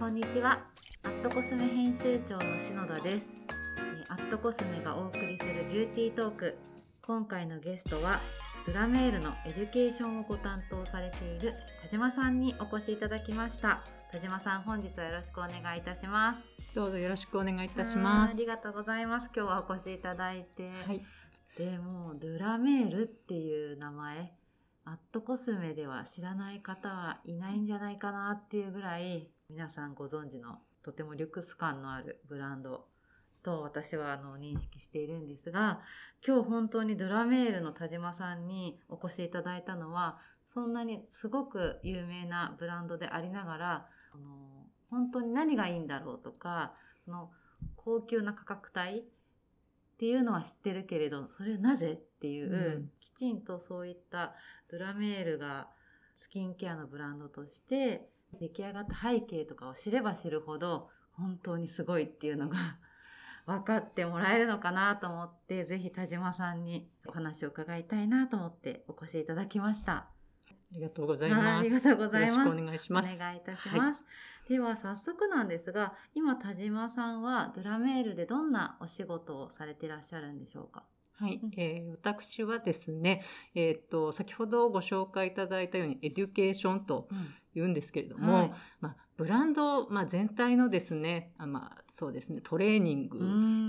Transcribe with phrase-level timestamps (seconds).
[0.00, 0.58] こんにちは。
[1.04, 3.28] @cosme 編集長の篠田です。
[4.08, 6.58] えー@cosme がお送りする beauty talk。
[7.02, 8.18] 今回のゲストは
[8.66, 11.52] ドラメールの education をご担当されている
[11.82, 13.82] 田島さんにお越しいただきました。
[14.10, 16.74] 田島さん本日はよろしくお願いいたします。
[16.74, 18.30] どうぞよろしくお願いいたします。
[18.30, 18.34] あ。
[18.34, 19.28] りがとうございます。
[19.36, 21.04] 今日はお越しいただいて、はい、
[21.58, 24.32] でもうドラメールっていう名前
[24.86, 32.86] @cosme では知らない方はいないんじゃないかなっていうぐらい皆さんご存知のとてもリュックス感のあるブランド
[33.42, 35.80] と私はあの認識しているんですが
[36.24, 40.18] 今日本当にドラメールの田島さんにお越しいただいたのは
[40.54, 46.72] そんなにすごく有名なブランドでありながらあの本当に何がいいんだろうとか
[47.04, 47.30] その
[47.76, 49.02] 高級な価格帯っ
[49.98, 52.90] ていうのは知ってるけれどそれはなぜっていう、うん。
[53.00, 54.32] きちんとそういった
[54.70, 55.68] ドラメールが
[56.16, 58.08] スキンケアのブランドとして
[58.38, 62.56] 出来上がった背景とかを知れば知るほど本当にすごいっていうのが
[63.46, 70.08] 分かってもらえるのかなと思ってぜひ田島さんにお話を伺いたいなと思ってお越しいただきました。
[70.72, 71.60] ありがとうございはいます。
[71.60, 72.32] ありがとうございます。
[72.32, 73.14] よろしくお願いします。
[73.14, 74.04] お願いいたします。
[74.48, 80.84] では早速なんですが、今田島さんはドラメールでどんなお仕事をされていらっしゃるんでしょうか？
[81.20, 81.40] はい。
[81.42, 83.22] うん、えー私はですね、
[83.54, 87.08] えっ、と先ほどご紹介いただいたように education と
[87.54, 88.52] 言うんですけれども、はい。
[88.80, 93.18] まあブランドまあ全体のですね、あまあそうですねトレーニング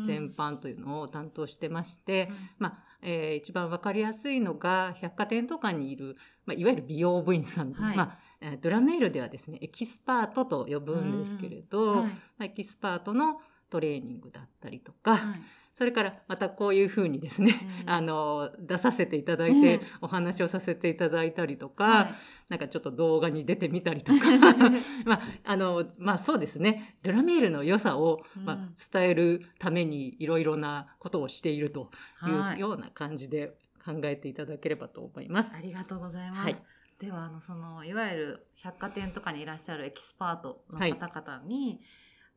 [0.08, 6.16] 全般というのを担当してまして、まあえー一番わかりやすいのが百貨店とかにいる、
[6.46, 7.98] まあ、いわゆる美容部員さん、はい。
[7.98, 12.06] まあえードラメールではですねエキスパートと呼ぶんですけれど、はい。
[12.06, 15.42] まあ、エキスパートのトレーニングだったりとか、はい
[15.74, 17.90] それからまたこういうふうにですね、うん。
[17.90, 19.82] あの出させていただいて、うん。
[20.02, 22.14] お話をさせていただいたりとか、はい。
[22.50, 24.26] なんかちょっと動画に出てみたりとか。
[25.06, 26.98] まああのまあそうですね。
[27.04, 31.90] ドラメールの良さを、まあうん、伝えるためにいろいろなことをしていると
[32.28, 32.58] いはい。
[32.58, 35.56] うような感じで考えていただければと思います。
[35.56, 36.42] ありがとうございます。
[36.44, 36.62] はい。
[37.00, 41.82] ではあのそのいわゆる百貨店とかにいらっしゃるエキスパートの方々に、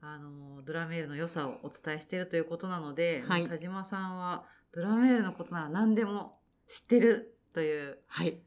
[0.04, 3.48] あのドラメールの良さをお伝えしているということなので、はい。
[3.48, 6.38] 田島さんはドラメールのことなら何でも
[6.68, 8.38] 知ってるというはい、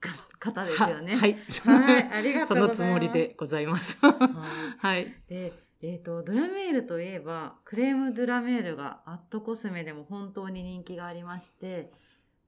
[0.00, 1.16] か方ですよね。
[1.16, 2.12] ははい、はい。
[2.12, 2.76] ありがとうございます。
[2.76, 3.98] そのつもりでございます。
[4.00, 4.18] はい。
[4.78, 11.92] はい、で、えー、とドラメールといえばクレームドラメールがアットコスメでも本当に人気がありまして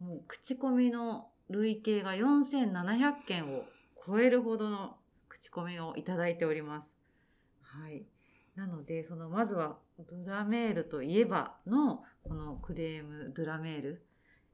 [0.00, 3.64] もう口コミの累計が4700件を
[4.06, 4.96] 超えるほどの
[5.28, 6.94] 口コミをいただいております。
[7.60, 8.06] はい、
[8.56, 14.06] なのでそのまずはドラメールといえばのこのクレームドラメール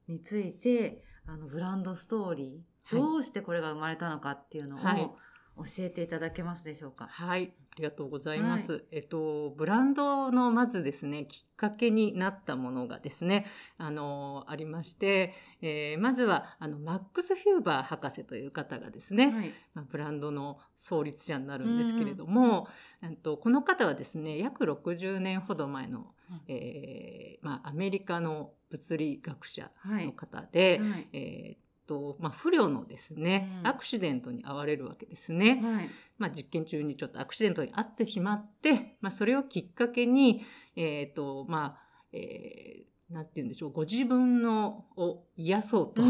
[0.07, 3.01] についてあのブランドストーリー、はい。
[3.01, 5.09] どうしてこれが生まれたのかっていうのをはい
[5.55, 7.07] 教えていただけますでしょうか？
[7.11, 8.85] はい、ありがとうございます。
[8.91, 13.45] えっと、ブランドのまずですね、きっかけになったものがですね、
[13.77, 19.53] あの、ありまして、えーまずは、あの、マックス・フューバー博士という方がですね、はい。
[19.75, 22.67] まあ、ブランドの創立者になるんですけれども、
[23.03, 26.13] うんとこの方はですね、約60年ほど前の、
[26.47, 30.05] えーまあ、アメリカの物理学者はい。
[30.07, 31.07] の方で、はい。
[31.13, 33.67] えーっと、まあ、不慮のですね、うん。
[33.67, 35.61] アクシデントに遭われるわけですね。
[35.63, 35.89] はい。
[36.17, 40.43] まあ、実験中にちょっとアクシデントに遭ってしまって、まあ、それをきっかけに、
[40.75, 46.01] えっ、と、まあ、えーなんて言うんでしょう、ご自分のを癒そうと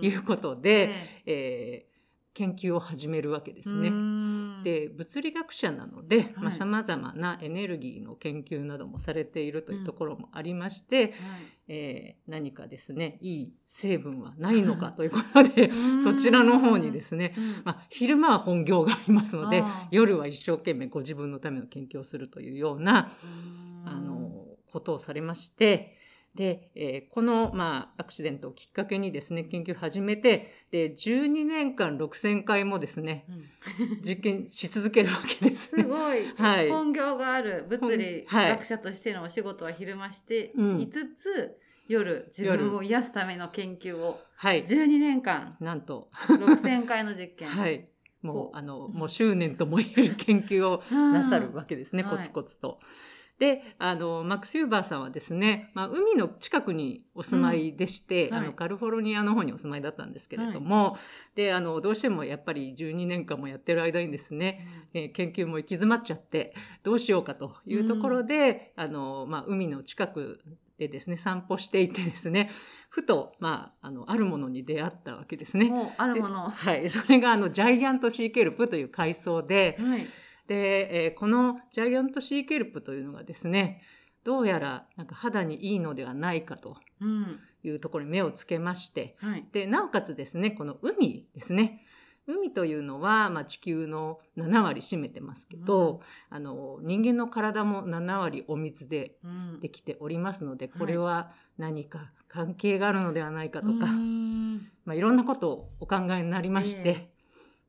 [0.00, 0.92] いうことで、
[1.26, 1.92] えー
[2.34, 3.90] 研究を始めるわけですね。
[4.62, 6.56] で物理学者なのではい。
[6.56, 11.14] さまざ、まなエネルギーの研究などもされているというところもありまして、
[11.68, 15.70] えー何かですねいい成分はないのかということで
[16.02, 17.34] そちらの方にですね、
[17.64, 23.12] まあ、昼間は本業がありますので夜は一生懸命ご自分のための研究をするというような
[23.84, 25.96] あのことをされまして
[26.34, 33.26] で、えーこの、まあ、アクシデントをきっかけにですね研究を始めてで12年間6,000回もですね
[34.02, 35.68] 実験し続けるわけです。
[35.68, 35.84] すね。
[35.84, 36.70] ごい、 はい。
[36.70, 38.50] 本業がある物理はい。
[38.50, 40.80] 学者としてのお仕事は昼間してうん。
[40.80, 41.58] いつつ、
[41.88, 47.48] 夜自分を癒すための研究をはい、12年間なんと、6000回の実験。
[47.50, 47.88] はい、
[48.22, 48.50] もほうう。
[48.54, 52.80] あのもう執念ともいえる研究をなさるわけですね、うんコツコツと。
[53.42, 60.96] であのマックス・ユーバーさんはですね、まあ、海の近くにお住まいでして、うんはいあのカリフォルニアの方にお住まいだったんですけれども、
[61.34, 66.54] であのどうしてもやっぱり12年間もやってる間にですね、えー研究も行き詰まっちゃって
[66.84, 70.40] どうしようかというところで、あのまあ、海の近く
[70.78, 72.48] でですね散歩していてですね
[72.90, 75.72] ふと、まあ、あのあるものに出会ったわけですね。
[75.96, 76.50] あるもの。
[76.50, 80.06] はい、それがあのジャイアントシーケルプという海藻で、はい。
[80.46, 83.82] で、えーこのジャイアントシーケルプというのがですね
[84.24, 87.38] どうやらなんか肌にいいのではないかとうん。
[87.64, 89.46] いうところに目をつけましてはい。
[89.52, 91.84] でなおかつですねこの海ですね。
[92.28, 99.60] 海というのは、まあ、地球の7割占めてますけど、あの人間の体も7割お水でうん。
[99.60, 100.78] できておりますのではい。
[100.78, 104.56] これは何か関係があるのではないかとか、うん。
[104.84, 107.10] まあ、いろんなことをお考えになりまして、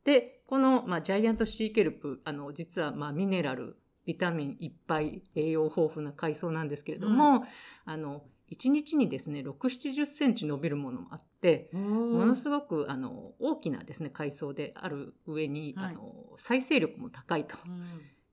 [0.04, 7.44] でこの、まあ、ジャイアントシーケルプあの実は、まあ、ミネラルビタミンいっぱい栄養豊富な海藻なんですけれども、
[7.86, 8.22] あの
[8.52, 15.96] 1日にですね6 7 0センチ伸びるものもあってもものすごくあの大きなですね海藻である上に、はい。
[15.96, 17.58] あの再生力も高いと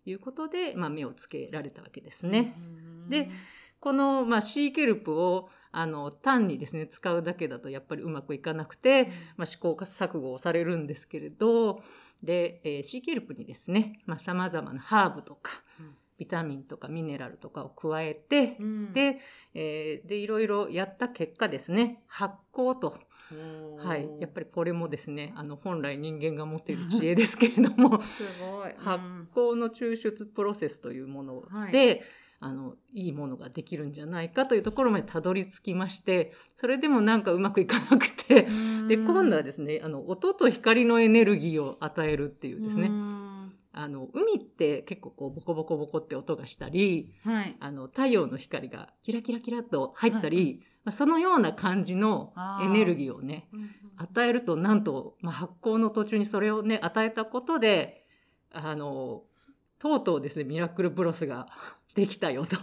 [0.05, 2.55] いうことで、まあ、目をつけられたわけですね。
[3.09, 3.31] で
[3.79, 11.83] この、まあ、シーケルプをあの単にですね使うだけだとやっぱりうまくいかなくて、まあ、試行錯誤をされるんですけれど
[12.23, 15.95] で、えーシーケルプにですねさまざ、まなハーブとかうん。
[16.19, 18.93] ビタミンとかミネラルとかを加えて、うん。
[18.93, 19.21] で,、
[19.55, 22.99] えーでいろいろやった結果ですね発酵と、
[23.79, 28.75] はい、やっぱりこれもですねあの本来人間が持っている知恵ですけれども すごい。
[28.77, 29.03] 発
[29.35, 31.73] 酵の抽出プロセスというものはい。
[31.73, 32.03] で、
[32.43, 38.47] あのいいものができるんじゃないかというところまでたどり着きましてそれでもなんかうまくいかなくて。
[38.89, 42.89] で今度はですねあの音と光のエネルギーを与えるっていうですね。
[42.89, 47.57] ねあの海って結構こうボコボコボコって音がしたりはい。
[47.61, 50.55] あの太陽の光がキラキラキラっと入ったり、はい
[50.85, 52.33] まあ、そのような感じの
[52.63, 53.49] エネルギーをね
[53.97, 58.07] 与えるとなんと、まあ、発酵の途中にそれをね与えたことで
[58.53, 59.23] あの
[59.81, 61.49] とうとうですねミラクルブロスが
[61.97, 62.57] できたよと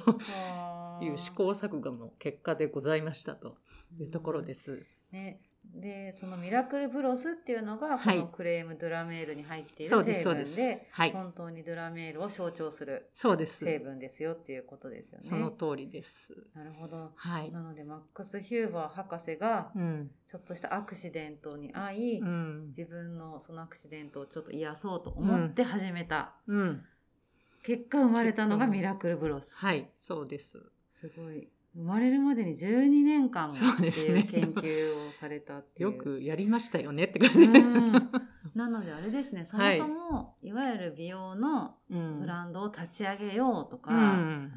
[1.03, 3.57] いう試行錯誤の結果でございましたと
[3.99, 4.85] いうところです。
[5.11, 5.41] ね、
[5.73, 13.09] でそのミラクルブロスっていうのがこはいのクレームドゥラメールに入っている成すそうです分ではい本当にドゥラメールを象徴する。
[13.65, 15.25] 成分ですよっていうことですよね。
[15.27, 16.35] その通りです。
[16.53, 17.11] なるほど。
[17.15, 17.51] はい。
[17.51, 20.11] なのでマックス・ヒューバー博士がうん。
[20.29, 22.57] ちょっとしたアクシデントに遭い、うん。
[22.77, 26.85] 自分のそのアクシデントをちょっと癒そうと思って始めた、うん。
[27.63, 29.55] 結果生まれたのがミラクルブロス。
[29.55, 30.59] はい、そうです。
[30.99, 35.91] すごい生まれるまでに12年間っていう研究をされたっていう。
[35.91, 37.47] よくやりましたよねって感じ
[38.55, 44.51] なのであれですねそもそも、い、わゆる美容のうんブランドを立ち上げようとか、うん。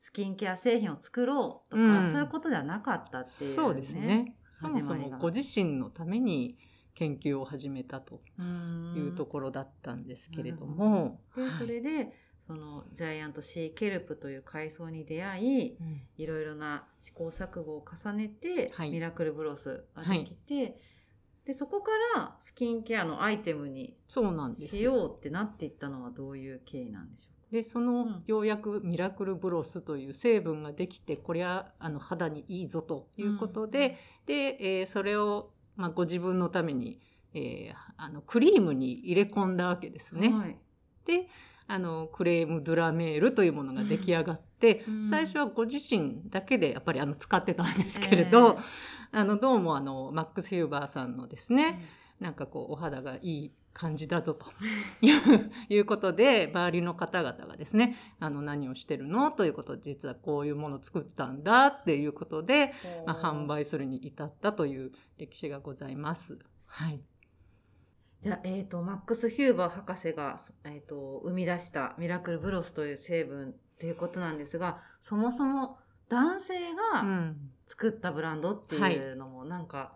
[0.00, 4.34] スキンケア製品を作ろうとか、うんそういうことではなかったっていう、そうですね。
[4.50, 6.56] そもそもご自身のために
[6.94, 11.20] 研究を始めたとうんいうところだったんですけれどなも。
[11.36, 12.12] ではいそれで
[12.48, 16.00] そのジャイアントシーケルプという海藻に出会いうん。
[16.16, 18.90] いろいろな試行錯誤を重ねて、はい。
[18.90, 20.80] ミラクルブロスができて、
[21.44, 23.96] でそこからスキンケアのアイテムに
[24.66, 28.22] しようってなっていったのはどういう経緯なんでしょでその、うん。
[28.26, 36.98] ようやくミラクルブロスという成分ができてこれはあの肌にいいぞということで、で、えーそれを、まあ、ご自分のために、
[37.34, 40.32] えーあのクリームに入れ込んだわけですうね。
[40.32, 40.58] はい。
[41.04, 41.28] で
[41.68, 45.10] あのクレームドゥラメールというものが出来上がって、うん。
[45.10, 48.58] 最初はご自身だけでやっぱりあの使ってたんですけれど、
[49.12, 51.82] あのどうもあのマックス・ヒューバーさんのですえね、
[52.18, 54.46] なんかこうお肌がいい感じだぞと
[55.00, 59.30] いういうことで周りの方々がですねあの何をしてるの？
[59.30, 62.72] ということで実はこういうものを作ったんだっていうことで、
[63.06, 66.38] まあ、販売するに至ったという歴史がございます。
[66.66, 67.00] はい、
[68.22, 76.54] じゃあ、えー、とマックス・ヒューバー博士が、えー、と生み出したミラクルブロスという成分ということなんですがそもそも男性
[76.94, 77.36] がうん。
[77.68, 79.92] 作ったブランドっていうのもなんか、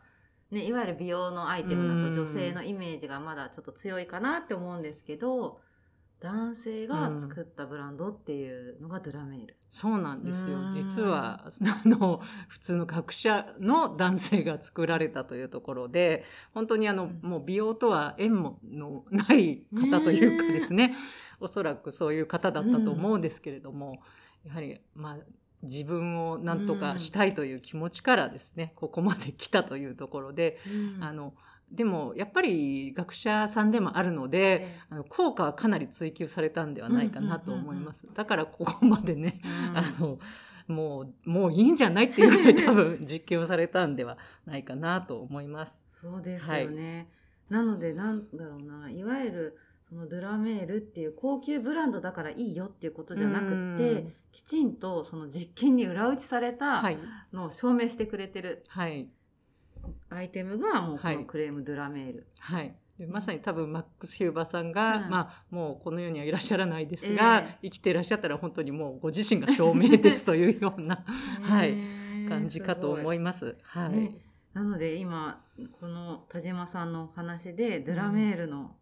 [0.51, 5.59] ね、いわゆる美容のアイテムだと女性のイメージがまだちょっと強いかなって思うんですけど
[6.23, 9.57] 男性が作ったブランドっていうのがドゥラメール。
[9.73, 10.59] そうなんですよ。
[10.59, 10.75] うん。
[10.75, 16.25] 実はあの普通の学者の男性が作られたというところで
[16.55, 17.29] 本当にあの、うん。
[17.29, 20.95] もう美容とは縁ものない方というかですね。
[21.41, 24.01] おそらくそういう方だったと思うんですけれども、
[24.45, 25.17] やはりまあ
[25.63, 30.59] 自分を何とかしたいという気持ちからですね、ここまで来たというところで、
[31.01, 31.35] あの
[31.73, 38.01] でもやっぱり学者さんでもあるので、えあの効果はかなり追求されたんではないかなと思います。
[38.15, 39.77] だからここまでね、うん。
[39.79, 40.19] あの
[40.69, 45.83] もうもういいんじゃないっていうぐらい多分 実験をされたんではないかなと思います。
[46.01, 47.09] そうですよね。
[47.49, 56.99] なのでなんだろうないわゆるそのドゥラメールっていう高級ブランドだからいいよっていうことじゃなくうんてきちんとその実験に裏打ちされたはい。
[57.33, 58.63] のを証明してくれてる。
[58.69, 59.09] はい
[60.13, 61.17] アイテムがもうこはい。
[61.17, 62.27] のクレームドゥラメール。
[62.39, 62.75] はい。
[62.99, 65.11] でまさに多分マックス・ヒューバーさんが、うん。
[65.11, 71.05] まあ、もうこの世にはいらっしゃらないですが、え生きていらっしゃったら本当にもうご自身が証明ですというような
[71.43, 71.75] はい。
[71.75, 73.21] ね感じかと思いす。
[73.21, 73.57] ます。
[73.63, 74.15] はい、
[74.55, 75.45] なので今
[75.81, 78.77] この田島さんのお話でドラメールの、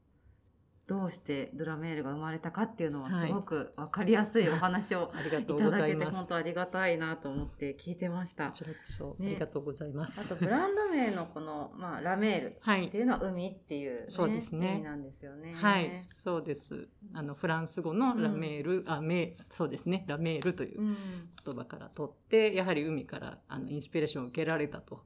[0.91, 6.05] どうしてドラメールが生まれたかっていうのははいすごく分かりやすいお話を ありがいただけて。
[6.05, 8.53] 本当ありがたいなと思って聞いてましたこ。
[8.53, 10.29] ちらこそ、ねありがとうございまあす。
[10.29, 15.55] とブランド名のこの、まあ、ラメールはい、っていうのは海っていう、ね、そうですね意味なんですよね。
[15.55, 16.89] はい、そうです。
[17.15, 20.97] あのフランス語のラメール、あ、メそうですね、ラメールといううん、
[21.45, 25.05] 言葉から取って、やはり海からあのインスピレーションを受けられたと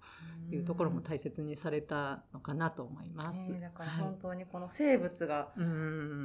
[0.50, 3.38] いうところも大切にされたのかなと思います。
[3.50, 5.73] ねだからはい本当にこの生物がうん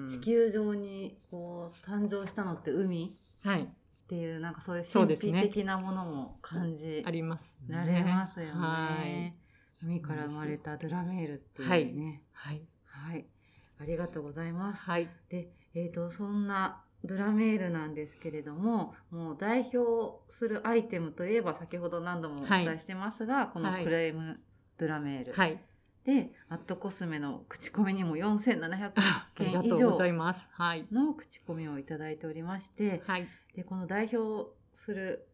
[0.10, 3.16] 地球上にこう誕生したのって海？
[3.44, 3.68] はい、っ
[4.08, 7.76] ていうなんかそういう神秘的なものも感じあります、ね。
[7.76, 8.52] られますよね。
[8.54, 9.34] はい。
[9.82, 12.22] 海から生まれたドラメールっていうね。
[12.34, 12.62] はい。
[12.86, 13.26] はい。
[13.80, 14.82] ありがとうございます。
[14.82, 15.10] はい。
[15.30, 24.42] で、えっ、と、そんなドラメールなんですけれども、もう代表するアイテムといえば、先ほど何度もお伝えしてますが、このはいクレーム
[24.78, 25.34] ドラメール。
[25.34, 25.64] はい。
[26.06, 30.48] で、アットコスメの口コミにも4700ああり件以上がとうございます。
[30.52, 30.86] はい。
[30.92, 33.28] の口コミをいただいておりまして、はい。
[33.56, 35.28] で、この代表する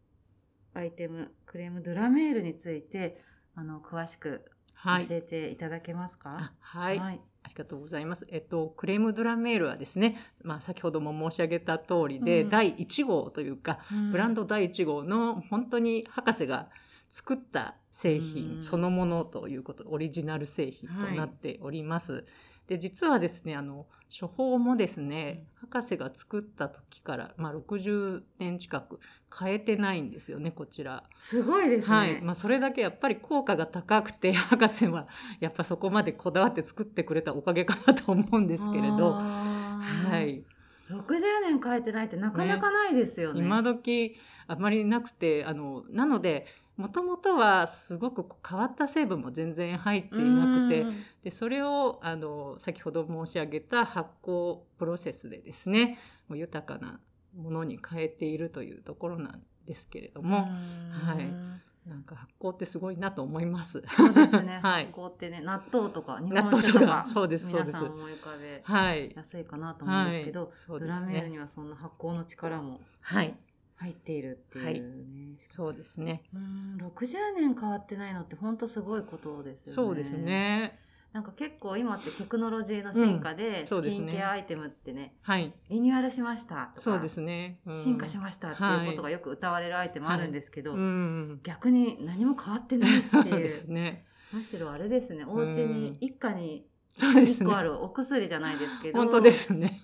[0.74, 3.22] アイテム、クレームドラメールについて、
[3.54, 4.44] あの、詳しく
[4.74, 5.06] はい。
[5.06, 6.36] 教えていただけますか？
[6.36, 6.98] あはい。
[6.98, 7.20] はい。
[7.42, 8.26] ありがとうございます。
[8.28, 13.78] えっと、クレームドラメールはですね、まあ、先ほども申し上げた通りで、うん第1号というか、
[14.10, 16.68] ブランドド第1号の本当に博士が
[17.16, 22.26] 作った製品うんそのものということ、オリジナル製品となっております。
[22.68, 23.86] で実はですねあの
[24.20, 28.98] 処方もですね博士が作った時から、まあ、60年近く
[29.38, 31.04] 変えてないんですよねこちら。
[31.22, 31.96] すごいですね。
[31.96, 35.08] はいまあ、それだけやっぱり効果が高くて 博士は
[35.40, 39.12] やっぱそこまでこだわって作ってくれたおかげかなと思うんですけれど。
[39.12, 40.44] はい、
[40.90, 43.40] 60年変えてないってなかなかないですよね。
[43.40, 44.16] 今時
[44.48, 46.46] あまりなくてあのなので
[46.76, 51.04] もともとはすごく変わった成分も全然入っていなくてうん。
[51.24, 57.00] でそれをあの先ほど申し上げた発酵プロセスでですねもう豊かな
[57.34, 60.48] ものに変えているというところなんですけれども、
[60.92, 61.66] はい。
[61.88, 63.82] なんか発酵ってすごいなと思います。
[63.96, 64.58] そうですね。
[64.62, 64.88] はい。
[64.88, 67.66] こうってね、納豆とか日納本豆とか酒とか、そうですそうです。
[67.66, 71.30] 皆さん思い浮かべはい、やすいかなと思うんですけど、そうですドラメールね。
[71.30, 73.36] にはそんな発酵の力もはい、
[73.76, 75.38] 入っているっていうね。
[75.54, 76.22] そうですね。
[76.34, 79.74] うん、60年変わってないのって本当すごいことですよね。
[79.74, 80.12] そうです。
[80.12, 80.78] ね。
[81.12, 87.58] なんか結構今ってテクノロジーの進化で、スキンケアアイテムってね、はい、リニューアルしましたとか、そうですね。
[87.64, 94.04] うん進化しましたっていうことがよく歌われるアイテムあるんですけど、うん、逆に何も変わってないっていう ね。
[94.30, 96.66] むしろあれですねお家に一家に
[96.98, 97.62] 1そうですね個あ。
[97.62, 99.80] るお薬じゃないですけど本当ですね。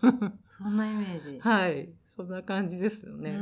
[0.51, 3.39] そんなイメージ、はい、そんな感じですよね。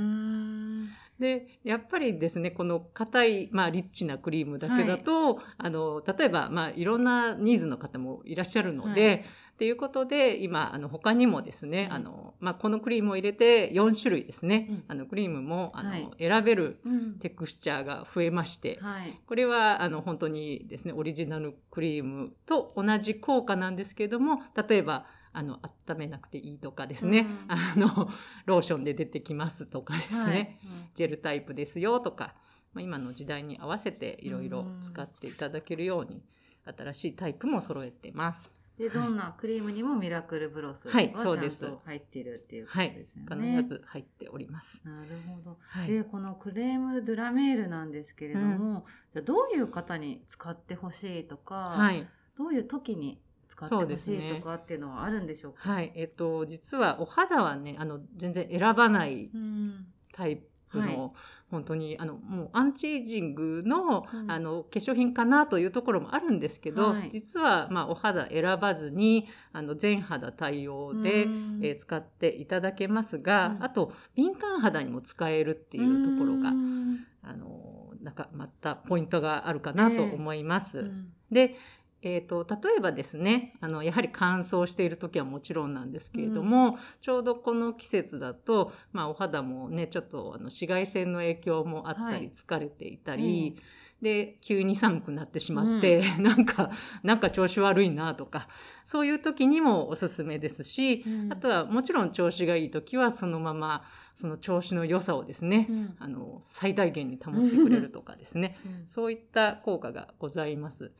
[1.20, 9.24] んで、やっぱりですね、この硬い、まあ、リッチなクリームだけだと、あの、例えば、まあ、いろんなニーズの方もいらっしゃるので、はい。
[9.50, 11.96] っていうことで、今、あの、他にもですね、うん。
[11.96, 14.84] あの、まあ、このクリームを入れて4種類ですね、うん。
[14.88, 16.10] あの、クリームも、あの、はい。
[16.18, 17.18] 選べるうん。
[17.18, 19.20] テクスチャーが増えまして、はい。
[19.26, 27.44] これはあの本当にですねオリジナルクリームと同じ効果なんですけれども例えばあの温めなくていいとかですね、うん。
[27.48, 28.08] あの
[28.46, 30.58] ローションで出てきますとかですね、はい。
[30.94, 32.34] ジェルタイプですよとか、
[32.72, 36.22] まあ、今の時代に合わせていろいろ使っていただけるように
[36.64, 38.52] 新しいタイプも揃えてます。
[38.80, 42.94] でどんなクリームにもミラクルブロスははいちゃんと入っているっていうことはい。
[42.94, 43.56] ですよね。
[43.58, 44.80] 必ず入っております。
[44.84, 45.58] なるほど。
[45.60, 45.88] はい。
[45.88, 52.08] でこのクレームドラメールなんですけれども、じゃあどういう方に使ってほしいとか、はい。
[52.38, 53.20] どういう時に
[53.66, 55.70] 使ってそうほしいですねとかっていうのはあるんでしょうか？
[55.70, 55.92] はい。
[55.94, 59.86] えっと、実はお肌はねあの全然選ばないうん。
[60.12, 61.10] タイプの、はい。
[61.50, 64.30] 本当にあのもうアンチエイジングの,、うん。
[64.30, 67.10] あの化粧品かなというところもあるんですけど、はい。
[67.12, 71.60] 実は、まあ、お肌選ばずにあの全肌対応で、うん。
[71.62, 73.64] えー使っていただけますが、うん。
[73.64, 77.06] あと敏感肌にも使えるっていうところが、うん。
[77.22, 80.78] あのなんかまたポイントがあるかなと思います。
[80.78, 81.12] うん。
[81.30, 81.54] で、
[82.02, 92.32] えー、と例えばですねあのやはり乾燥している時はもちろんなんですけれども、ちょうどこの季節だと、まあ、お肌もねちょっとあの紫外線の影響もあったり、はい。
[92.32, 93.56] 疲れていたり、
[94.00, 96.70] で急に寒くなってしまって、 なんか
[97.02, 98.48] なんか調子悪いなとか
[98.84, 101.32] そういう時にもおすすめですし、うん。
[101.32, 103.84] あとはもちろん調子がいい時はそのまま
[104.16, 105.96] その調子の良さをですね、うん。
[105.98, 108.86] あの最大限に保ってくれるとかですね、うん。
[108.86, 110.92] そういった効果がございます。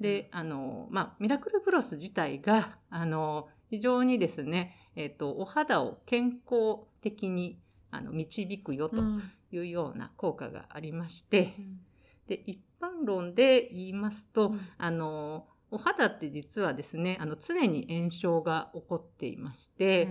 [0.00, 7.58] で、あの、まあ、ミラクルブロス自体が、あの、非常にですね、えっ、と、お肌を健康的に
[7.90, 8.96] あの導くよと
[9.52, 11.54] いうような効果がありまして、
[12.26, 14.60] で、一般論で言いますと、うん。
[14.78, 20.08] あの、お肌って実はですね、あの常に炎症が起こっていまして、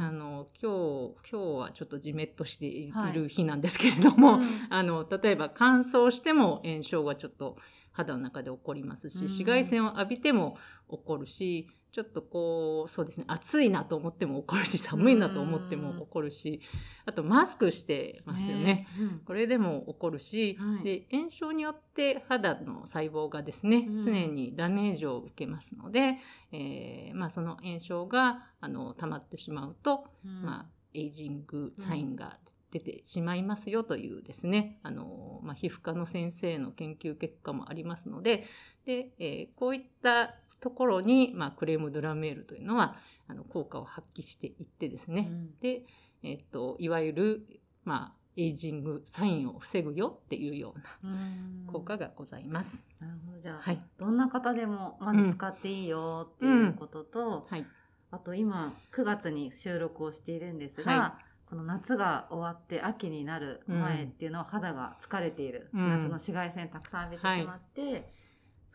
[0.00, 3.12] あの今日今日はちょっとじめっとしていはい。
[3.12, 4.42] る日なんですけれども、うん。
[4.70, 7.56] あの例えば乾燥しても炎症がちょっと
[7.94, 9.22] 肌の中で起こりますし、うん。
[9.22, 10.58] 紫外線を浴びても
[10.90, 16.60] 起こるしちょっとこうそうですね暑いなと思っても起こるし寒いなと思っても起こるし、
[17.06, 18.88] あとマスクしてますよね。
[19.00, 19.20] うん。
[19.24, 20.84] これでも起こるし、はい。
[20.84, 24.04] で炎症によって肌の細胞がですね、うん。
[24.04, 26.18] 常にダメージを受けますので、
[26.50, 30.42] えーまあ、その炎症があの溜まってしまうと、うん。
[30.42, 38.44] まあ、エイジングサインが出てしまいますよというですね、あのまあ、皮膚科の先生の研究結果もありますので
[38.86, 42.96] で、えーこういったところに、まあ、クレームドラメールというのは
[43.28, 45.60] あの効果を発揮していってですね、うん。
[45.60, 45.82] で、
[46.22, 51.66] えっといわゆる、まあ、エイジングサインを防ぐよっていうようなうん。
[51.70, 52.82] 効果がございます。
[52.98, 53.40] なるほど。
[53.42, 53.82] じゃあ、はい。
[53.98, 57.66] どんな方でもまず使っていいよっていうことと、はい、
[58.10, 61.18] あと今9月に収録をしているんですが、は
[61.54, 65.88] この夏が終わって秋になる前っていうのは肌が疲れている、うん。
[65.88, 68.12] 夏の紫外線たくさん浴びてしまって、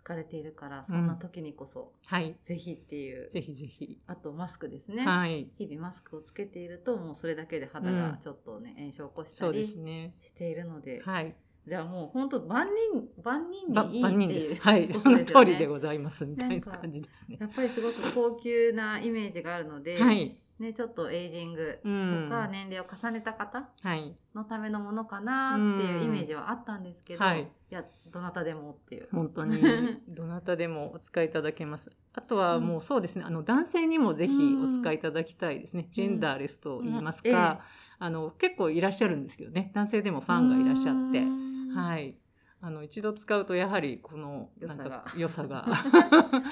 [0.01, 3.29] 疲れているからそんな時にこそ、はい、ぜひっていう。
[3.31, 3.99] ぜひぜひ。
[4.07, 10.15] あとマスクですね、はい、日々マスクをつけているともうそれだけで肌がちょっとね、炎症を起こしたりすね。
[10.21, 11.35] しているので、はい、
[11.67, 14.45] じゃあもう本当万人万人ばにいい万人です。
[14.45, 17.37] っていうはい、こそ の通りでございますみたいな感じですね。
[17.41, 27.47] やっぱりすごく高級なイメージがあるので、はい、ね、ちょっとエイジングとうん、か年齢を重ねた方はい、のためのものかなっていうイメージはあったんですけど、はい。
[27.69, 29.07] やどなたでもっていう。
[29.11, 29.61] 本当に。
[30.09, 31.91] どなたでもお使いいただけます。
[32.13, 35.87] あとはもうそうですね、あの男性にもぜひお使いいただきたいですね。
[35.91, 37.31] ジェンダーレスと言いますうん。
[37.31, 37.61] えか、
[37.97, 41.75] あの結構いらっしゃるんですけどね、男性でもファンがいらっしゃって、い。
[41.75, 42.15] はい。
[42.61, 45.65] あの一度使うとやはりこの良さがなんか良さが。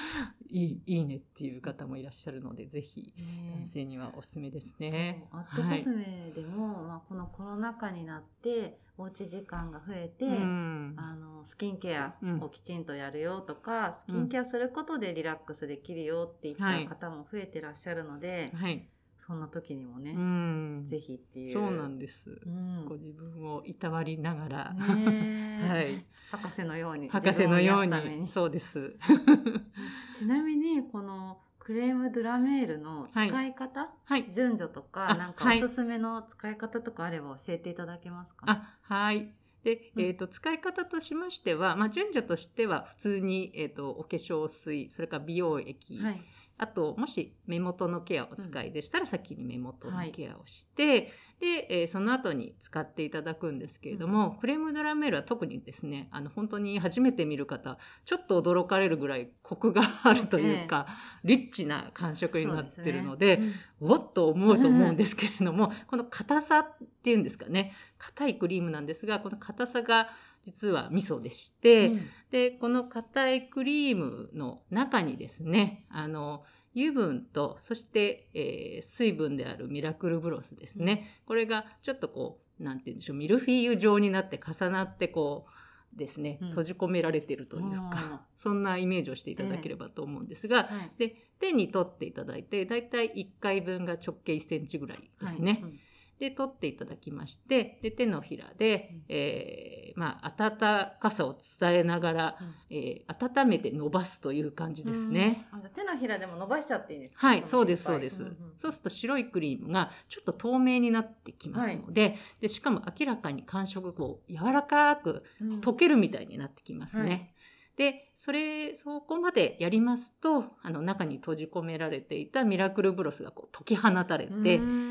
[0.50, 5.28] いいいいねっていう方もいらっしゃるのでぜひね男性にはおすすめですね。
[5.30, 10.94] アットコスメでも、まあ、このコロナ禍になっておうち時間が増えて、うん。
[10.96, 12.42] あのスキンケアうん。
[12.42, 16.86] をきちんとやるよとか、スキンケアすることでリラックスできるよっていったはい。
[16.86, 18.88] 方も増えてらっしゃるので、はい。
[19.28, 20.86] そんな時にもね、うん。
[20.88, 21.52] ぜひっていう。
[21.52, 22.40] そうなんです。
[22.46, 26.02] うんご自分をいたわりながら、 はい。
[26.30, 28.96] 博士のように博士のようにそうです。
[30.18, 34.32] ちなみにこのクレームドラメールの使い方、はい。
[34.34, 39.30] 順序とかあなんかはいおすすめの使い方とかあれば教えていただけますか、あ、はい。
[39.62, 46.22] で、うんえっ、と、使い方としましては、まあ、順序としては、普通に、えっ、と、お化粧水、それから美容液、はい
[46.58, 60.86] あと、もし目元のケアをお使いでしたら、先に目元のケアをして、で、えーその後に使っていただくんですけれども、クレームドラメールは特にですね、あの、本当に初めて見る方、ちょっと驚かれるぐらいコクがあるというか、
[61.22, 63.54] リッチな感触になってるので、そうすね。
[63.80, 70.08] おっと思うと思うんですけれども、この硬さっていうんですかね、硬いクリームなんですが、この硬さが
[70.48, 72.06] 実は味噌でして、うん。
[72.30, 76.42] で、この硬いクリームの中にですね、あの、
[76.74, 81.20] 油分と、そして、えー水分であるミラクルブロスですね。
[81.26, 85.46] これがちょっとこう、なんて言うんでしょう、ミルフィーユ状になって重なってこ
[85.94, 86.48] うですね、うん。
[86.50, 90.92] 閉じ込められているというか、そんなイメージをしていただければと思うんですが、はい。
[90.98, 95.60] で、手に取っていただいて、だいたい1回分が直径1センチぐらいですね。
[95.62, 95.72] はい
[96.18, 99.02] で、取っていただきまして、で、手のひらで、うん。
[99.08, 102.54] えーまあ、温かさを伝えながら、うん。
[102.70, 103.08] えー
[103.40, 105.46] 温めて伸ばすという感じですね。
[105.74, 107.26] 手のひらでも伸ばしちゃっていいんですか？
[107.26, 108.22] はい、そうです、そうです。
[108.22, 115.60] んんそうすると白いクリームがちょっと透明になってきますので、で、しかも明らかに感触がこう柔らかくうん。
[115.60, 117.10] 溶けるみたいになってきますね。
[117.10, 117.34] はい。
[117.76, 124.87] で、それ、そこまでやりますと、あの中に閉じ込められていたミラクルブロスがこう解き放たれて、うん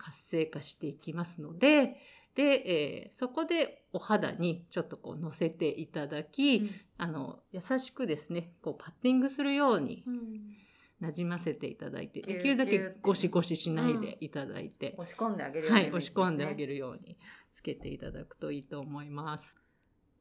[0.00, 1.96] 活性化していきますので、
[2.34, 10.56] で、えーそこでお肌にちょっとこう乗せていただき、あの、優しくですね、こうパッティングするようにうん。
[11.00, 12.22] なじませていただいて、う。
[12.24, 17.16] できるだけゴシゴシしないでいただいて、押し込んであげるようはい、なイメージ押し込んであげるるように
[17.52, 19.59] つけていただくといいと思います。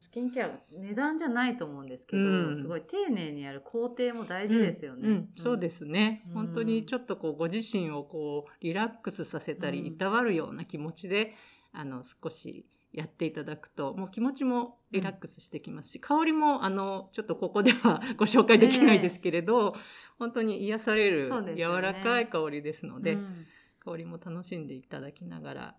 [0.09, 2.61] スキンケア値段じゃないと思うんですけど、うん。
[2.61, 5.29] すごい丁寧にやる工程も大事ですよね、うんうん。
[5.37, 6.33] そうですすね、うん。
[6.33, 11.35] 本当にちょっとこうご自身をこうリラックスさせたり、うんいたわるような気持ちで
[11.71, 19.75] あの少し、やっていただくともう気持ちもリラックスしてきますし、香りもあのちょっとここでは ご紹介できないですけれど、
[20.17, 23.45] 本当に癒される柔らかい香りですのでうん。
[23.79, 25.75] 香りも楽しんでいただきながら、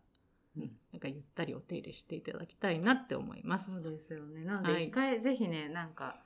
[0.57, 3.73] うん、なんかゆったりお手入れしていただきたいなって思います。
[3.73, 4.45] そうですよね。
[4.45, 6.17] なのはいで一回ぜひね、なんか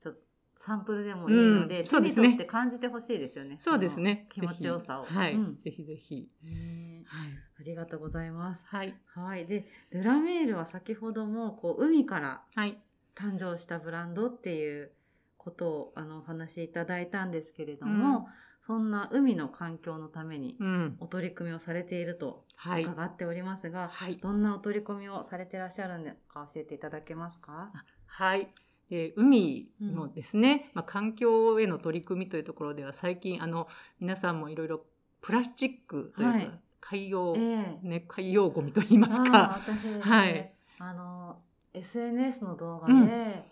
[0.00, 0.20] ちょっと
[0.56, 3.58] サンプルでもいいので、うん手そうですねに取って感じてほしいですよね。
[3.62, 4.28] そうですね。
[4.32, 5.04] 気持ちよさを。
[5.04, 6.28] ぜひはい、うんぜひぜひ。
[6.42, 7.28] ねはい。
[7.60, 8.64] ありがとうございます。
[8.66, 8.94] はい。
[9.06, 9.46] はい。
[9.46, 12.78] で、ドゥラメールは先ほどもこう海からはい。
[13.16, 14.90] 誕生したブランドっていう
[15.38, 18.28] ことをあのお話しいただいたんですけれども、
[18.66, 20.96] そんな海の環境のためにうん。
[21.00, 22.84] お取り組みをされているとはい。
[22.84, 24.16] 伺っておりますが、はい。
[24.16, 27.70] どんなお取り組みをされていらっしゃるのか教えていただけますか？
[28.06, 28.48] はい。
[28.90, 33.66] で海のですね、まあ、環境への取り組みというところでは最近あの
[33.98, 34.82] 皆さんもいろいろ
[35.22, 36.50] プラスチックというか、はい
[36.86, 39.58] 海洋、ええね、海洋ゴミといいますか。
[39.66, 41.38] 私ね、はいあの
[41.72, 43.42] SNS の動画うんで、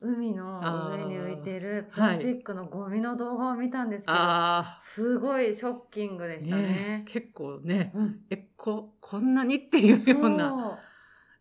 [0.00, 6.62] 海の上に浮いてるプラスチックのゴミの動画を見たんですけど、あすごいショッキングであ、したね。
[6.62, 10.78] ね結構ね、うん、えここんなにっていうような。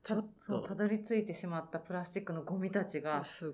[0.04, 0.62] ちょっと。
[0.62, 3.54] たどり着いてしまったプラスチックのゴミたちが集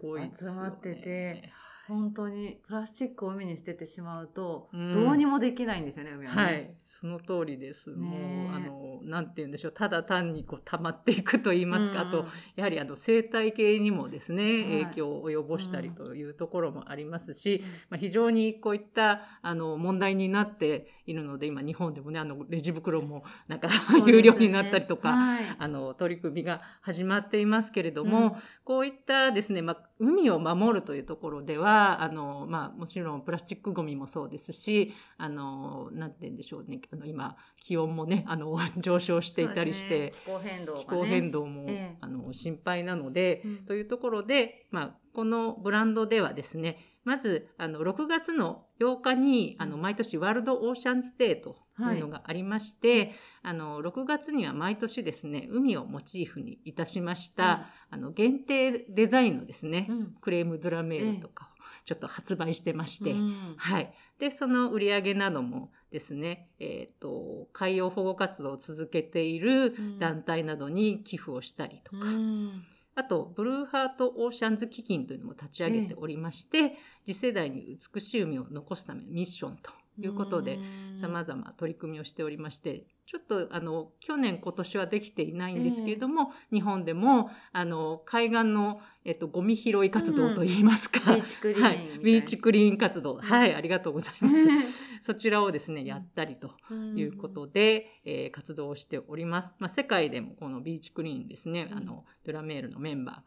[0.51, 1.51] まってて
[1.87, 4.93] 本当にプラスチックを海に捨ててしまうと、うん。
[4.93, 6.43] どうにもできないんですよね海はね。
[6.43, 7.89] はい、その通りです。
[7.89, 8.15] も
[8.51, 14.83] うあのなんて言うんでしょう、ただ単にこう溜まっていくと言いますか、うんあとやはりあの生態系にもですね、はい。
[14.85, 17.71] 影響を及ぼしたりというところもありますし、うん。
[17.89, 23.67] まあ、非常にこういったあの問題になっているので、今日本でもねあのレジ袋も なんか
[24.07, 25.11] 有料になったりとか。
[25.11, 25.43] はい。
[25.57, 28.31] あの取り組みが始まっていますけれども、うん。
[28.63, 36.81] こういったですね、まあ、海を守るというところではあの、まあ、もちろんプラスチックごみもそうですしあのなんて言うんでしょうね。
[36.91, 40.13] あの今気温もねあの 上昇していたりして、ね。
[40.13, 41.97] 気候変動が、ね、気候変動も、ええ。
[42.01, 43.57] あの心配なので、うん。
[43.65, 49.81] というところで、まあ、このブランドではですねまずあの6月の8日にあのうん。
[49.81, 60.15] 毎年ワールドオーシャンズデーというのがありまして、あの6月には毎年ですね海をモチーフにいたしました、あの限定デザインのですね、うん。
[60.21, 61.52] クレームドラメールとかを
[61.85, 63.55] ちょっと発売してまして、うん。
[63.57, 69.99] はい、でその売り上げなどもですね、えー、と海洋保護活動を続けているうん。
[69.99, 72.63] 団体などに寄付をしたりとか、うん。
[72.95, 80.59] あとブルーハートオーシャンズ基金というのも立ち上げておりまして、次世代に美しい海を残すためのミッションということで、う
[80.97, 81.01] ん。
[81.01, 95.03] さまざま取り組みをしておりましてちょっとあの去年今年はできていないんですけれども、日本でもあの海岸の、えっと、ゴミ拾い活動といいますか、ビーチクリーンはいビーチクリーン活動、はいありがとうございます。
[95.03, 95.85] そちらをですねん。
[95.85, 99.53] やったりとうんいうことで、えー活動をしております。
[99.59, 101.77] まあ、世界でもこのビーチクリーンですね、うん。
[101.77, 103.23] あのドゥラメールのメンバーが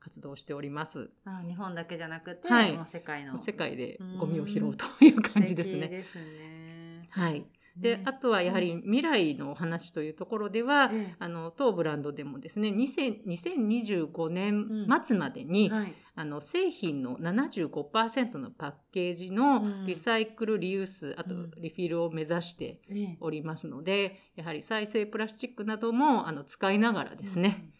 [0.00, 1.10] 活動しております。
[1.24, 2.78] あ日本だけじゃなくて、はい。
[2.92, 3.38] 世界の。
[3.38, 5.88] 世界でうんゴミを拾うという感じですね。
[5.88, 7.08] ですね。
[7.10, 7.46] はい。
[7.76, 8.02] で、ね。
[8.06, 15.94] あとはやはり未来のお話というところでは、えあの当ブランドでもですね2000 2025年末までえに、はい。
[16.14, 19.86] あの製品の75%のパッケージのうん。
[19.86, 21.50] リサイクルリユース、あとうん。
[21.56, 23.16] リフィルを目指してええ。
[23.20, 27.70] おりますのでやはり再生プラスチックなどもあの使いながらですね、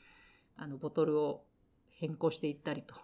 [0.57, 1.44] あのボトルを
[1.90, 2.94] 変更していったりと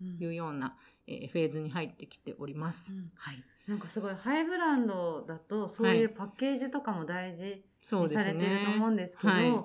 [0.00, 0.16] うん。
[0.22, 2.90] いうような、えーフェーズに入ってきております。
[2.90, 3.10] うん。
[3.16, 7.62] はい、なんかすごいハイブランドだとそういうパッケージとかも大事に
[8.08, 9.02] されてると思うんね。
[9.04, 9.64] ですけど、はい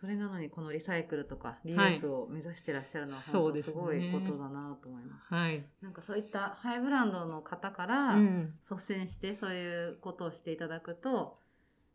[0.00, 5.34] それなのにこのリサイクルとかリユースを目指してらっしゃるのは本当すごいことだなと思います。
[5.34, 5.62] はい。
[5.82, 11.36] なんかそういったハイブランドの方からうん率先してそういうことをしていただくと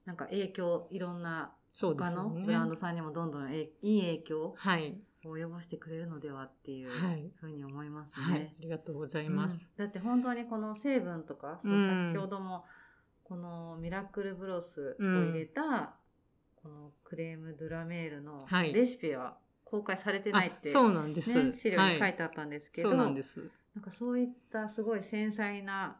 [0.05, 1.51] なんか影響いろんな。
[1.77, 4.91] 他のブランドさんにもどんどんえいい影響はい。
[4.91, 4.93] を
[5.33, 8.39] 及ぼしてくれるのではっていうはいふうに思いますはい。
[8.39, 8.61] ねあ。
[8.61, 9.53] りがとうございます。
[9.53, 12.65] うんだって本当にこの成分とか、そううん先ほども
[13.23, 15.95] このミラクルブロスを入れた、
[16.55, 21.33] このクレームドゥラメールのはいレシピは公開されてないって、あそうなんです。
[21.33, 23.39] ね、資料に書はいてあったんですけど、そうなんです。
[23.75, 25.97] なんかそういったすごい繊細な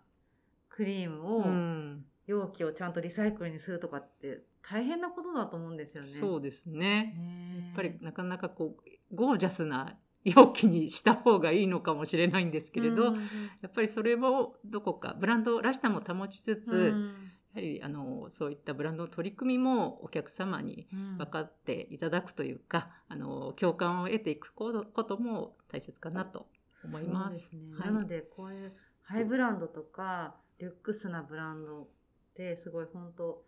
[0.70, 2.06] クリームを、うん。
[2.28, 6.20] 容器をちゃんとリサイクルにするとかって大変なことだと思うんですよね。
[6.20, 7.14] そうですね。
[7.16, 8.78] ねやっぱりなかなかこ
[9.12, 13.16] うゴージャスな容器にした方がいいのかもしれないんですけれど、うん
[13.62, 26.48] やっぱりそれもどこかブランドらしさも保ちつつ、うんやはりあのそういったブランドの取り組みもお客様にうん分かっていただくというか、あの共感を得ていくことことも大切かなと
[26.84, 27.40] 思います。
[27.40, 28.74] すねはいなのでこういう
[29.04, 31.88] ハイブランドとかリュックスなブランドっ
[32.36, 33.44] てすごい本当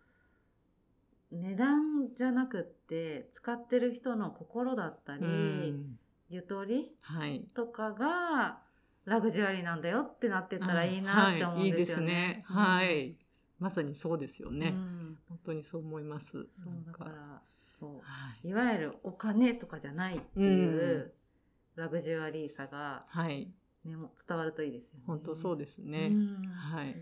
[1.32, 5.98] 値段じゃなくって使ってる人の心だったり、うん
[6.30, 7.46] ゆとりはい。
[7.54, 8.58] とかが
[9.06, 12.44] ラグジュアリーなんだよってなってったらいいなって思うんはい、いいでよねですすね。。
[12.46, 13.16] はい。
[13.58, 14.68] まさにそうですようんね。
[14.68, 16.32] うん本当にそう思います。
[16.32, 16.46] そう
[16.86, 17.42] だから
[17.80, 18.48] そうはい。
[18.48, 21.12] いわゆるお金とかじゃないっていう
[21.76, 23.50] ラグジュアリーさが、はい。
[23.84, 25.04] ね、もう伝わるといいですよね。
[25.06, 26.08] 本当そうですね。
[26.08, 26.94] うんはい。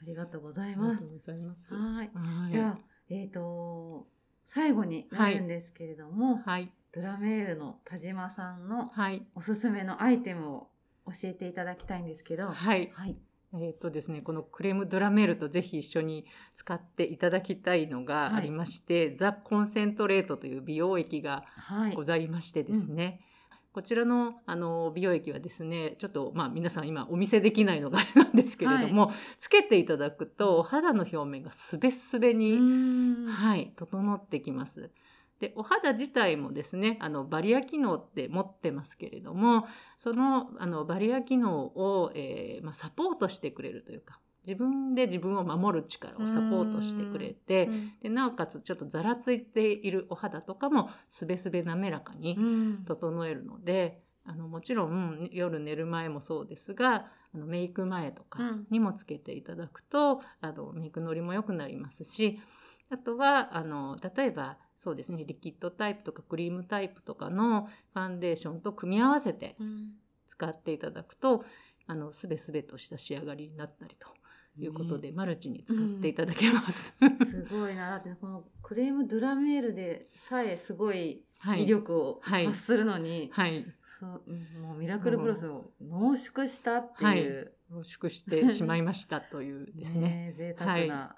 [0.00, 1.06] ありがとうございますありがと。
[1.06, 1.74] うございます。
[1.74, 2.10] はい。
[2.14, 2.52] はい。
[2.52, 2.78] じゃあ、
[3.10, 4.06] えっ、と、
[4.46, 6.70] 最後になるんですけれども、はい。
[6.92, 9.26] ドラメールの田島さんのはい。
[9.34, 10.68] おすすめのアイテムを
[11.06, 12.90] 教えていただきたいんですけど、はい。
[12.94, 13.16] はい。
[13.54, 22.04] えっ、とですね、このクレームドラメールとぜひ一緒に使っていただきたいのがありまして、ザ・コンセントレートという美容液がはいご。
[22.04, 23.20] ざいましてですね、
[23.72, 34.90] こちらのあの美容液はですねちょっとまあ皆さん今お見せできないのがあれなんですけれども、つけていただくとお肌の表面がすべすべうに、はい、整ってきます。
[35.38, 47.92] でお肌自体もですねあのバリア機能って持ってますけれどもそのあのバリア機能を、えーまあ、サポートしてくれるというか自分で自分を守る力をサポートしてくれて、うん。
[48.02, 52.84] でなおかつちょっとざらついているお肌とかもすべすべ滑らかにうん。
[52.86, 58.66] 整えるのであのもちろん夜寝る前もそうですがあのメイク前とかうん。
[58.70, 62.40] にもつけていただくと、あのメイクのりも良くなりますし
[62.90, 69.90] あとはあの例えばそうですねリキッドタイプとかクリームタイプとかのファンデーションと組み合わせてうん。
[70.26, 71.44] 使っていただくと
[71.86, 74.06] あのすべすべとした仕上がりになったりと
[74.64, 76.94] いうことで、マルチに使っていただけます。
[76.98, 77.90] すごいな。
[77.90, 83.66] だってこのクレームドラメールでさえすごいはい威力をはい発するのに、はい
[84.00, 90.08] そううんもうミラクルプロスを濃縮したっていう、濃縮してしまいましたというですね。
[90.08, 91.16] ね贅沢な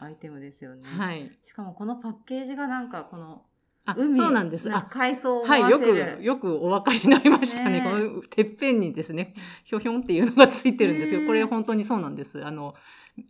[0.00, 0.82] アイテムですよね。
[0.84, 1.30] はい。
[1.46, 3.42] しかもこのパッケージがなんかこの
[3.86, 4.74] あ、海そうなんです。
[4.74, 7.80] あ、海藻を思はい、よく、よくお分かりになりましたね。
[7.80, 11.20] ねこのてっぺんにですね、ひょひょんっていうのがついてるんですよ。
[11.20, 12.44] ねこれ本当にそうなんです。
[12.44, 12.74] あの、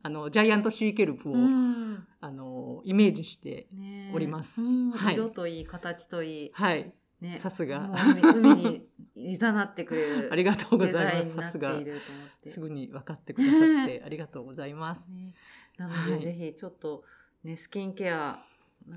[0.03, 6.93] あの、ジャイアントシーケルプを、うんあの、イメージして、ねおりますうんはい色といい形といい、はい。
[7.21, 7.91] ね、さすが
[8.23, 11.37] 海海にいざなってくれる ありがとうごデざいます。
[11.37, 11.81] さすが。
[12.45, 15.11] すぐに分かってくださって、ありがとうございます。
[15.11, 15.35] ね、
[15.79, 17.03] なので、はいぜひちょっと
[17.43, 18.45] ねスキンケア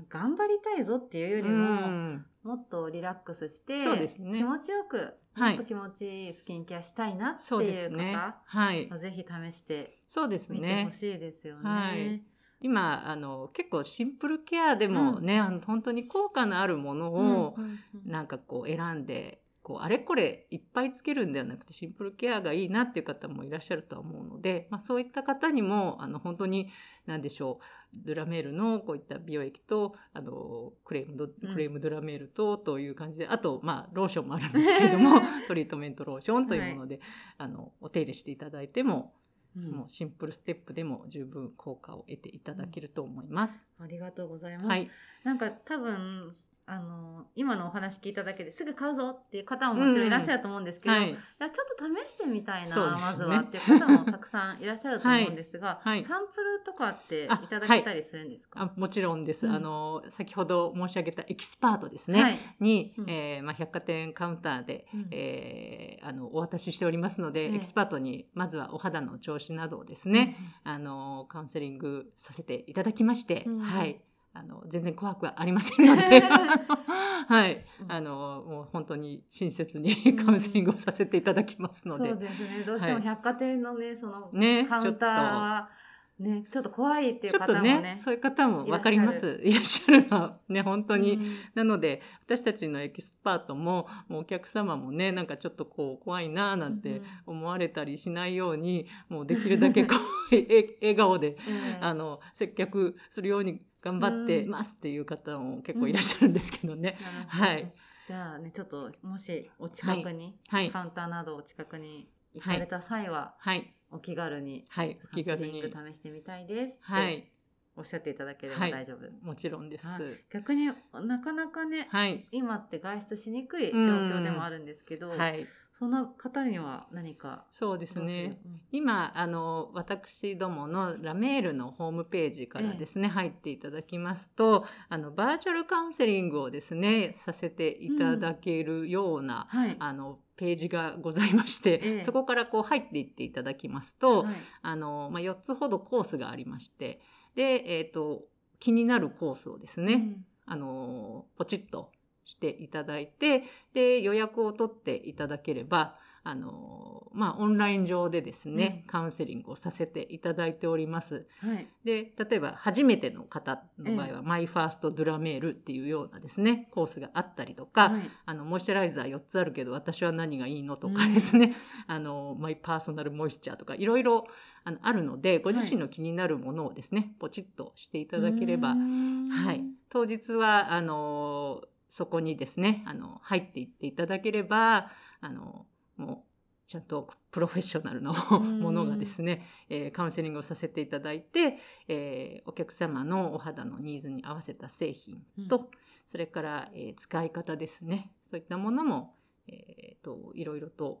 [0.08, 2.26] 頑張りたいぞっていうよりうも、ん。
[2.42, 8.36] もっとリラックスしてそうですね気持ちよく、はいもっと気持ちいいスキンケアしたいなっていうすね方。
[8.44, 8.88] はい。
[8.90, 10.96] はぜひ試してそうですみてねほ。
[10.96, 11.70] しいですよね。
[11.70, 12.22] はい
[12.60, 26.70] 今、あの、結構シンプルケアでもね、あの本当に効果のあるものを、うんうんうんなんかこう選んでこうあれこれいっぱいつけるんではなくてシンプルケアがいいなっていう方もいらっしゃるとは思うので、まあ、そういった方にもあの本当に
[27.04, 27.64] 何でしょう
[28.06, 37.00] ドラメールのこういった美容液とあのクレームドうんクレームドラメールとという感じで、あと、まあ、ローションもあるんですけれども トリートメントローションというもので、
[37.36, 39.12] あのお手入れしていただいても、
[39.56, 43.54] うんもうシンプルステップでも十分効果を得ていただけると思います。
[43.80, 44.66] ありがとうございます。
[44.66, 44.90] はい、
[45.28, 51.10] なんか多分あの今のお話聞いただけですぐ買うぞっていう方ももちろんいらっしゃると思うんですけど、はい。
[51.10, 55.96] いやちょっと試してみたいな、ねまずはっていう方もたくさんいらっしゃると思うんですが、はい。
[55.96, 56.04] はい。
[56.04, 59.54] サンプルとかっていただけたりするんですか、あもちろんです、うん。
[59.54, 62.38] あの先ほど申し上げたエキスパートですね、はい。
[62.60, 63.10] に、うん。
[63.10, 65.08] えーまあ、百貨店カウンターで、うん。
[65.10, 67.54] えーあのお渡ししておりますので、ええ。
[67.56, 73.58] エキスパートにまずはお肌の調子などをですね、あのカウンセリングさせていただきまして、うん。
[73.60, 76.22] はいあの全然怖くはありませんので。
[77.28, 77.64] はい。
[77.82, 77.92] うん。
[77.92, 80.16] あのもう本当に親切にうん。
[80.16, 82.64] カウンセリングをさせていただきますので、そうですね。
[82.64, 83.02] どうしてもはい。
[83.04, 85.70] 百貨店のねそのねカウンターは
[86.18, 89.40] ねちょっと怖いっていうちょっと方もねねそういう方も分かります。
[89.44, 91.26] いらっしゃるのはね本当に、うん。
[91.54, 99.94] なので私たちのエキスパートももうお客様もねなんかちょっとこう怖いなーなんて思われたりしないようにもうできるだけこ
[100.32, 101.78] うえ 笑顔でええ。
[101.80, 106.98] あの接客するように頑張ってますっていう方も結構いらっしゃるんですけどね。
[107.28, 107.72] はい。
[108.06, 110.70] じゃあねちょっともしお近くに、はい。
[110.70, 113.72] カウンターなどお近くに行かれた際は、はい。
[113.90, 114.98] お気軽にはい。
[115.04, 115.62] お気軽に。
[115.62, 117.30] 試してみたいですってはい。
[117.76, 118.70] おっしゃっていただければはい。
[118.72, 119.86] 大丈夫、もちろんです。
[119.86, 120.00] はい。
[120.30, 122.26] 逆になかなかね、はい。
[122.32, 125.46] 今って外出しにくい状況でもあるんですけど、はい
[125.78, 128.38] そんな方には何かそうですどうするね。
[128.72, 139.76] 今あの私どものラメールのホームページからですね、入っていただきますとあのバーチャルカウンセリングをですねさせていただけるような、はい。
[139.78, 142.04] あのページがございまして、ええ。
[142.04, 144.34] そこからこう入っていっていただきますと、はい。
[144.62, 147.00] あのまあ、4つほどコースがありまして
[147.36, 148.24] で、えー、と
[148.58, 151.92] 気になるコースをですね、あのポチッと
[152.28, 155.96] していただいてで予約を取っていただければ
[156.28, 161.26] あのまあ、オンライン上でですね、うん、カウンセリングをさせていただいております。
[161.40, 168.10] はい、で例えば初めての方の場合は、マイファーストドゥラメールっていうようなですねコースがあったりとか、はい。
[168.26, 171.54] あのモイスチャライザー4つあるけど私は何がいいのとかですね、
[171.88, 174.26] あのマイパーソナルモイスチャーとかいろいろ
[174.64, 188.60] あのあるのでご自身の気になるものをですね、ポチッとしていただければ、はい、当日はあのそこにですねあの入っていっていただければあのもうちゃんとプロフェッショナルのん。
[188.60, 195.66] ものがですね、えーカウンセリングをさせていただいて、えーお客様のお肌のニーズに合わせた製品と、うん。
[196.06, 199.14] それから、えー使い方ですねそういったものも、
[199.46, 201.00] えーといろいろと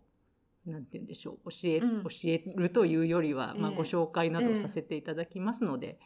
[0.64, 2.02] なんて言うんでしょう教え,、うん。
[2.04, 5.98] 教えるというよりは、まあ、ええご紹介などええさせていただきますので、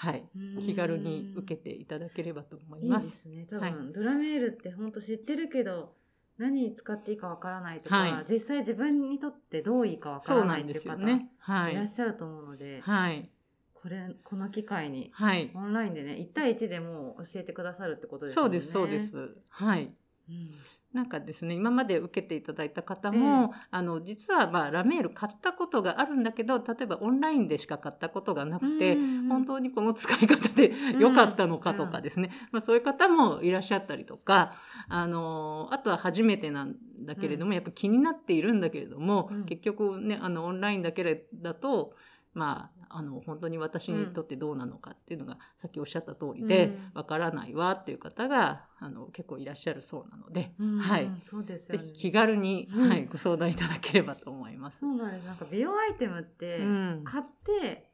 [0.00, 3.00] はい、うん気軽に受けていただければと思いいいま。
[3.00, 5.92] ですすね多分、はいドラメールって本当知ってるけど
[6.38, 11.28] 何に使っていいかわからないとか、はい実際自分にとってどういいかわからなないっていう方よね。
[11.38, 11.74] はいい。
[11.74, 13.28] らっしゃると思うので、はい。
[13.74, 15.50] これこの機会にはい。
[15.54, 18.60] オンラインでね1対1でもう教えてくださるってことですもね。
[18.60, 19.34] そうんです、そうで。
[19.34, 19.36] す。
[19.48, 19.92] はい。
[20.28, 20.50] うん。
[20.92, 28.96] なんかですね、今まで受けていただいた方も、あの、実は、まあ、ラメール買ったことがあるんだけど、例えばオンラインでしか買ったことがなくて、
[29.28, 34.54] 本当にこの使い方で 良かったのかとかですね、まあ、そういう方もいらっしゃったりとか、
[34.88, 37.54] あの、あとは初めてなんだけれども、うん。
[37.54, 39.44] やっぱ気になっているんだけれども、うん。
[39.44, 41.92] 結局ね、あの、オンラインだけれだと、
[42.32, 51.84] まあ、あの本当に私にとってどうなのかっていうのが、さっきおっしゃった通りでうんわからないわっていう方があの結構いらっしゃるそうなので、うんはい、そうですよね。
[51.84, 54.80] ぜひ気軽に、うんはい、ご相談いただければと思います。
[54.80, 55.26] そうなんです。
[55.26, 57.90] なんか美容アイテムってうん買って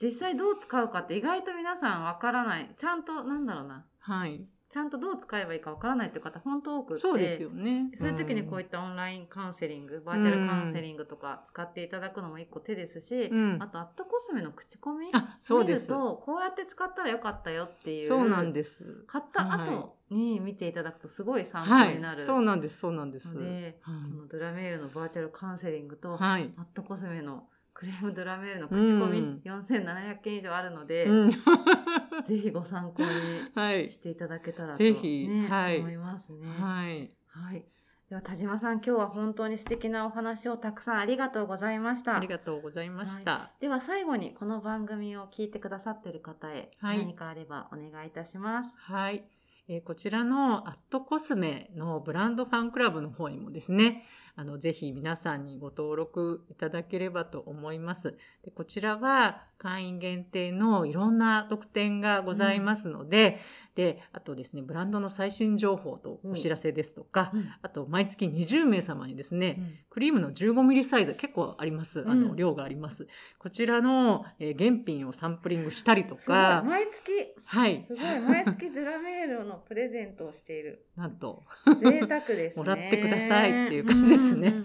[0.00, 2.74] 実際どう使うかって意外と皆さんわからない。
[2.78, 3.84] ちゃんとなんだろうな。
[4.00, 7.00] はい、ちゃんとどう使えばいいかわからないっていう方本当多くて。
[7.00, 7.90] そうですよね。
[7.96, 15.08] そういう時にこういっったオンラインカウンセリング、バーチャルカウンセリングとか使っていただくのも一個手ですし、うんあとアットコスメの口コミ。
[15.12, 19.04] 見るとこうやって使ったらよかったよっていうそうなんです。
[19.06, 22.78] 買ったはい後に見ていただくとすごい参はい考になる、そうなんです。
[22.78, 23.34] そうなんです。
[23.34, 26.16] ので、はこのドラメールのバーチャルカウンセリングと、い。
[26.16, 26.50] はい。
[26.56, 27.44] アットコスメの
[27.82, 31.30] クレームドラメールの口コミ、うん4700件以上あるので、うん
[32.28, 33.02] ぜひご参考
[33.56, 33.96] はいにし。
[33.98, 36.46] ていただけたらと、ぜひねはい思いますね。
[36.46, 37.10] はい。
[37.26, 37.64] はい。
[38.08, 42.14] では田島さん今日は本当に素敵なお話をたくさんありがとうございました。
[42.16, 43.50] ありがとうございました。
[43.58, 48.70] では最後にこの番組を聞いてくださっている方へはい何かあればお願いいたします。
[48.76, 49.24] はい。
[49.66, 58.16] えーこちらのアットコスメのブランドファンクラブの方にもですね、あの、ぜひ皆さんにご登録いただければと思います。
[58.42, 63.38] でこちらは会員限定のいろんな特典がございますので、
[63.76, 67.48] で、あとですね、ブランドの最新情報とお知らせですとか、うん。
[67.62, 69.74] あと毎月20名様にですね、うん。
[69.88, 72.04] クリームの15ミリサイズ結構あります。
[72.06, 73.06] あの、うん量があります。
[73.38, 77.34] こちらの、えー原品をサンプリングしたりとか、毎月。
[77.44, 77.84] はい。
[77.86, 78.20] す、ごい。
[78.20, 80.86] 毎月ドラメールのプレゼントをしている。
[80.96, 81.42] なんと、
[81.80, 82.62] 贅沢ですね。
[82.62, 84.48] もらってくださいっていう感じですね。
[84.48, 84.64] うんうん。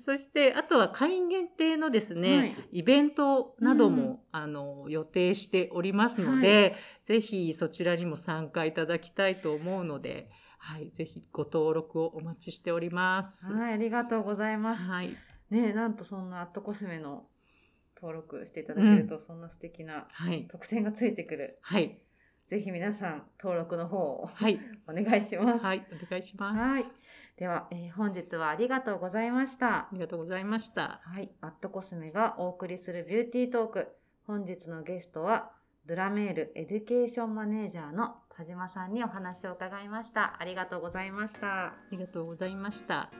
[0.00, 2.56] そして、あとは会員限定のですね、はい。
[2.72, 13.46] イベントなども、うんあの予定しておりますので、ぜひそちらにも参加いただきたいと思うので、はい、ぜひご登録をお待ちしております。
[13.50, 14.82] うんはい、ありがとうございます。
[14.82, 15.08] はい、
[15.50, 17.26] ねえなんとそんなアットコスメの
[18.00, 21.58] 登録していただけると、そんな素敵なはい、特典がついてくる。
[21.62, 22.00] はい、
[22.48, 25.64] ぜひ皆さん登録の方をはい、 お願いします。
[25.64, 26.60] はい、お願いします。
[26.60, 26.84] はい
[27.38, 29.88] では、えー本日はありがとうございましたあ。
[29.92, 31.00] りがとうございました。
[31.04, 33.88] はい、アットコスメがお送りするビューティートーク。
[34.28, 35.52] 本日のゲストは、
[35.86, 40.36] ドラメールエデュケーションマネージャーの田島さんにお話を伺いました。
[40.38, 41.68] ありがとうございました。
[41.68, 43.10] ありがとうございました。